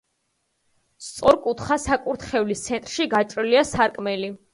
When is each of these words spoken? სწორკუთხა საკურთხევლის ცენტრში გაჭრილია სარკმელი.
სწორკუთხა 1.07 1.77
საკურთხევლის 1.83 2.63
ცენტრში 2.69 3.07
გაჭრილია 3.13 3.63
სარკმელი. 3.73 4.33